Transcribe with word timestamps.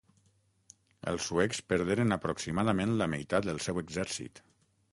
Els 1.11 1.27
suecs 1.29 1.59
perderen 1.73 2.17
aproximadament 2.17 2.97
la 3.03 3.09
meitat 3.15 3.49
del 3.51 3.63
seu 3.67 3.81
exèrcit. 3.83 4.43